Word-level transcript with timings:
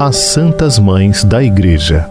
As 0.00 0.16
Santas 0.16 0.78
Mães 0.78 1.24
da 1.24 1.42
Igreja. 1.42 2.06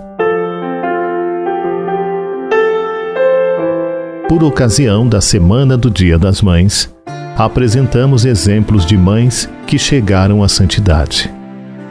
Por 4.28 4.44
ocasião 4.44 5.08
da 5.08 5.22
Semana 5.22 5.78
do 5.78 5.92
Dia 5.92 6.18
das 6.18 6.42
Mães, 6.42 6.92
apresentamos 7.38 8.26
exemplos 8.26 8.84
de 8.84 8.98
mães 8.98 9.48
que 9.68 9.78
chegaram 9.78 10.42
à 10.42 10.50
santidade. 10.50 11.32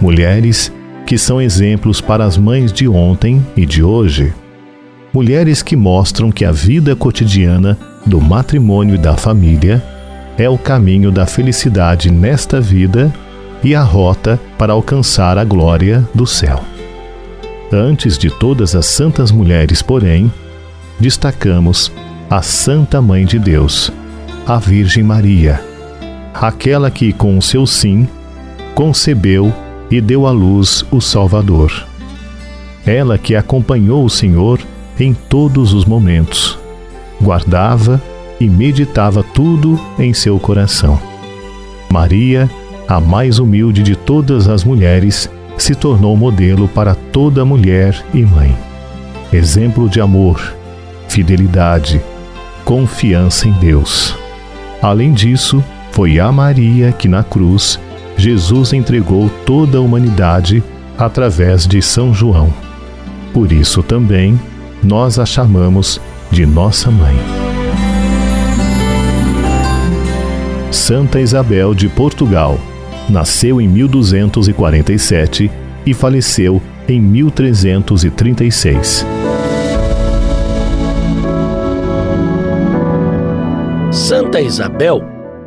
Mulheres 0.01 0.73
que 1.07 1.17
são 1.17 1.41
exemplos 1.41 2.01
para 2.01 2.25
as 2.25 2.37
mães 2.37 2.73
de 2.73 2.89
ontem 2.89 3.47
e 3.57 3.65
de 3.65 3.83
hoje. 3.83 4.35
Mulheres 5.13 5.63
que 5.63 5.77
mostram 5.77 6.33
que 6.33 6.45
a 6.45 6.51
vida 6.51 6.97
cotidiana 6.97 7.79
do 8.05 8.21
matrimônio 8.21 8.97
e 8.97 8.99
da 8.99 9.17
família 9.17 9.81
é 10.43 10.49
o 10.49 10.59
caminho 10.59 11.13
da 11.13 11.25
felicidade 11.25 12.11
nesta 12.11 12.61
vida 12.61 13.15
e 13.63 13.77
a 13.77 13.83
rota 13.83 14.41
para 14.59 14.73
alcançar 14.73 15.39
a 15.39 15.45
glória 15.45 16.07
do 16.13 16.27
céu. 16.27 16.65
Antes 17.73 18.19
de 18.19 18.29
todas 18.29 18.75
as 18.75 18.87
santas 18.87 19.31
mulheres, 19.31 19.83
porém, 19.83 20.33
destacamos 20.99 21.93
a 22.29 22.43
Santa 22.43 23.01
Mãe 23.01 23.25
de 23.25 23.39
Deus, 23.39 23.93
a 24.45 24.59
Virgem 24.59 25.05
Maria, 25.05 25.65
aquela 26.35 26.91
que, 26.91 27.13
com 27.13 27.39
o 27.39 27.43
seu 27.43 27.65
sim, 27.65 28.09
concebeu 28.75 29.55
e 29.89 30.01
deu 30.01 30.27
à 30.27 30.33
luz 30.33 30.85
o 30.91 31.01
Salvador. 31.01 31.87
Ela 32.85 33.17
que 33.17 33.37
acompanhou 33.37 34.05
o 34.05 34.11
Senhor 34.11 34.59
em 34.99 35.15
todos 35.15 35.73
os 35.73 35.85
momentos, 35.85 36.59
guardava 37.21 38.03
e 38.43 38.49
meditava 38.49 39.23
tudo 39.23 39.79
em 39.99 40.13
seu 40.13 40.39
coração. 40.41 40.99
Maria, 41.89 42.51
a 42.89 42.99
mais 42.99 43.39
humilde 43.39 43.85
de 43.85 43.95
todas 43.95 44.49
as 44.49 44.65
mulheres, 44.65 45.31
se 45.57 45.77
tornou 45.77 46.17
modelo 46.17 46.67
para 46.67 46.95
toda 46.95 47.45
mulher 47.45 48.05
e 48.13 48.25
mãe. 48.25 48.57
Exemplo 49.33 49.89
de 49.89 50.01
amor, 50.01 50.57
fidelidade, 51.09 52.03
confiança 52.65 53.47
em 53.47 53.53
Deus. 53.53 54.17
Além 54.83 55.13
disso, 55.13 55.63
foi 55.93 56.19
a 56.19 56.33
Maria 56.33 56.91
que 56.91 57.07
na 57.07 57.23
cruz 57.23 57.79
Jesus 58.17 58.73
entregou 58.73 59.31
toda 59.47 59.79
a 59.79 59.81
humanidade 59.81 60.65
através 60.99 61.65
de 61.65 61.81
São 61.81 62.13
João. 62.13 62.53
Por 63.33 63.53
isso 63.53 63.83
também 63.83 64.39
nós 64.83 65.19
a 65.19 65.25
chamamos 65.25 66.01
de 66.31 66.45
nossa 66.45 66.91
mãe. 66.91 67.42
Santa 70.73 71.21
Isabel 71.21 71.75
de 71.75 71.87
Portugal 71.87 72.59
nasceu 73.07 73.61
em 73.61 73.69
1247 73.69 75.51
e 75.85 75.93
faleceu 75.93 76.63
em 76.89 76.99
1336. 76.99 79.05
Santa 83.91 84.41
Isabel, 84.41 85.03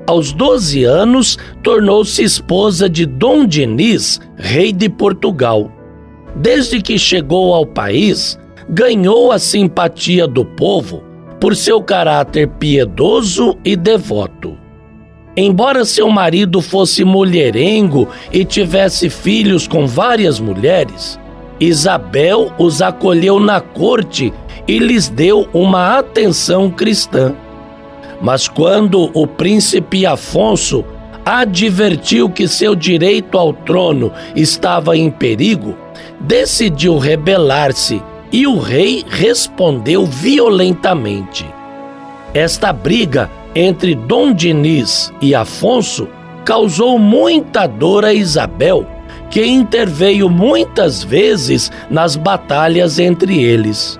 aos 0.05 0.31
12 0.31 0.83
anos, 0.83 1.39
tornou-se 1.63 2.21
esposa 2.21 2.87
de 2.87 3.07
Dom 3.07 3.47
Diniz, 3.47 4.21
rei 4.37 4.71
de 4.71 4.87
Portugal. 4.87 5.71
Desde 6.35 6.79
que 6.79 6.99
chegou 6.99 7.51
ao 7.51 7.65
país, 7.65 8.37
ganhou 8.69 9.31
a 9.31 9.39
simpatia 9.39 10.27
do 10.27 10.45
povo 10.45 11.01
por 11.41 11.55
seu 11.55 11.81
caráter 11.81 12.47
piedoso 12.47 13.57
e 13.65 13.75
devoto. 13.75 14.54
Embora 15.37 15.83
seu 15.83 16.09
marido 16.09 16.61
fosse 16.61 17.03
mulherengo 17.03 18.07
e 18.31 18.45
tivesse 18.45 19.09
filhos 19.09 19.67
com 19.67 19.85
várias 19.85 20.39
mulheres, 20.39 21.19
Isabel 21.59 22.51
os 22.57 22.81
acolheu 22.81 23.39
na 23.39 23.59
corte 23.59 24.33
e 24.67 24.79
lhes 24.79 25.09
deu 25.09 25.47
uma 25.53 25.97
atenção 25.97 26.69
cristã. 26.69 27.35
Mas 28.21 28.47
quando 28.47 29.11
o 29.13 29.27
príncipe 29.27 30.05
Afonso 30.05 30.85
advertiu 31.25 32.29
que 32.29 32.47
seu 32.47 32.73
direito 32.73 33.37
ao 33.37 33.51
trono 33.51 34.13
estava 34.35 34.95
em 34.95 35.09
perigo, 35.11 35.75
decidiu 36.19 36.97
rebelar-se 36.97 38.01
e 38.31 38.47
o 38.47 38.57
rei 38.57 39.03
respondeu 39.07 40.05
violentamente. 40.05 41.45
Esta 42.33 42.71
briga 42.71 43.29
entre 43.55 43.95
Dom 43.95 44.33
Diniz 44.33 45.13
e 45.21 45.33
Afonso 45.33 46.09
causou 46.43 46.99
muita 46.99 47.65
dor 47.65 48.03
a 48.03 48.13
Isabel, 48.13 48.85
que 49.31 49.45
interveio 49.45 50.29
muitas 50.29 51.03
vezes 51.03 51.71
nas 51.89 52.15
batalhas 52.15 52.99
entre 52.99 53.41
eles. 53.41 53.99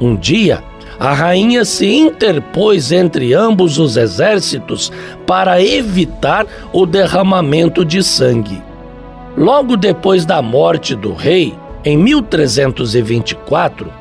Um 0.00 0.16
dia, 0.16 0.64
a 0.98 1.12
rainha 1.12 1.64
se 1.64 1.86
interpôs 1.86 2.90
entre 2.90 3.34
ambos 3.34 3.78
os 3.78 3.96
exércitos 3.96 4.90
para 5.26 5.62
evitar 5.62 6.46
o 6.72 6.86
derramamento 6.86 7.84
de 7.84 8.02
sangue. 8.02 8.62
Logo 9.36 9.76
depois 9.76 10.24
da 10.24 10.40
morte 10.40 10.94
do 10.94 11.12
rei, 11.12 11.54
em 11.84 11.96
1324, 11.98 13.92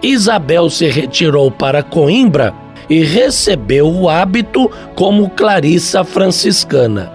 Isabel 0.00 0.70
se 0.70 0.86
retirou 0.86 1.50
para 1.50 1.82
Coimbra 1.82 2.54
e 2.88 3.02
recebeu 3.02 3.88
o 3.88 4.08
hábito 4.08 4.70
como 4.94 5.28
Clarissa 5.30 6.04
franciscana. 6.04 7.12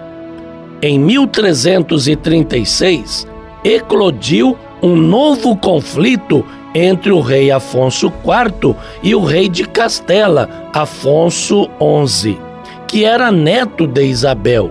Em 0.82 0.98
1336, 0.98 3.26
eclodiu 3.64 4.58
um 4.82 4.96
novo 4.96 5.56
conflito 5.56 6.44
entre 6.74 7.12
o 7.12 7.20
rei 7.20 7.50
Afonso 7.50 8.06
IV 8.06 8.74
e 9.02 9.14
o 9.14 9.22
rei 9.22 9.48
de 9.48 9.64
Castela, 9.64 10.48
Afonso 10.72 11.68
XI, 12.06 12.38
que 12.86 13.04
era 13.04 13.30
neto 13.30 13.86
de 13.86 14.04
Isabel. 14.04 14.70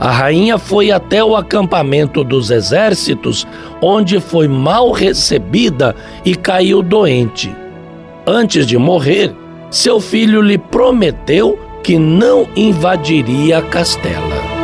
A 0.00 0.10
rainha 0.10 0.58
foi 0.58 0.92
até 0.92 1.24
o 1.24 1.34
acampamento 1.34 2.22
dos 2.22 2.50
exércitos, 2.50 3.46
onde 3.82 4.20
foi 4.20 4.46
mal 4.46 4.92
recebida 4.92 5.94
e 6.24 6.36
caiu 6.36 6.82
doente. 6.82 7.54
Antes 8.24 8.66
de 8.66 8.78
morrer, 8.78 9.34
seu 9.70 10.00
filho 10.00 10.40
lhe 10.40 10.58
prometeu 10.58 11.58
que 11.82 11.98
não 11.98 12.48
invadiria 12.56 13.62
Castela. 13.62 14.57